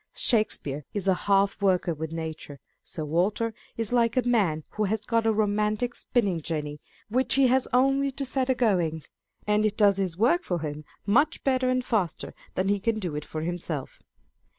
Shakespeare 0.15 0.83
is 0.95 1.07
a 1.07 1.13
half 1.29 1.61
worker 1.61 1.93
with 1.93 2.11
nature. 2.11 2.59
Sir 2.83 3.05
Walter 3.05 3.53
is 3.77 3.93
like 3.93 4.17
a 4.17 4.27
man 4.27 4.63
who 4.69 4.85
has 4.85 5.01
got 5.01 5.27
a 5.27 5.31
romantic 5.31 5.93
spinning 5.93 6.41
jenny, 6.41 6.81
which 7.09 7.35
he 7.35 7.45
has 7.49 7.67
only 7.71 8.09
to 8.13 8.25
Scott, 8.25 8.49
Racine, 8.49 8.49
and 8.49 8.57
Shakespeare. 8.57 9.07
483 9.45 9.45
set 9.45 9.53
a 9.53 9.53
going, 9.53 9.55
and 9.63 9.65
it 9.67 9.77
does 9.77 9.97
his 9.97 10.17
work 10.17 10.43
for 10.43 10.59
him 10.67 10.85
much 11.05 11.43
better 11.43 11.69
and 11.69 11.85
faster 11.85 12.33
than 12.55 12.69
he 12.69 12.79
can 12.79 12.97
do 12.97 13.15
it 13.15 13.23
for 13.25 13.41
himself. 13.41 13.99